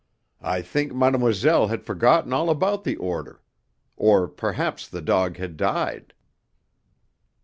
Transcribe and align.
I 0.41 0.63
think 0.63 0.93
madamoiselle 0.93 1.67
had 1.69 1.83
forgotten 1.85 2.33
all 2.33 2.49
about 2.49 2.85
the 2.85 2.95
order. 2.95 3.39
Or 3.95 4.27
perhaps 4.27 4.87
the 4.87 4.99
dog 4.99 5.37
had 5.37 5.57
died!" 5.57 6.15